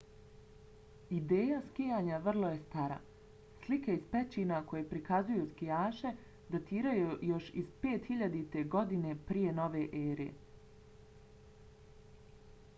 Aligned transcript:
ideja 1.15 1.57
skijanja 1.65 2.17
vrlo 2.27 2.47
je 2.53 2.61
stara- 2.61 2.95
slike 3.65 3.97
iz 3.97 4.07
pećina 4.15 4.61
koje 4.71 4.87
prikazuju 4.93 5.43
skijaše 5.51 6.15
datiraju 6.55 7.13
još 7.33 7.53
iz 7.63 7.69
5000. 7.85 8.65
godine 8.77 9.13
p.n.e.! 9.31 10.27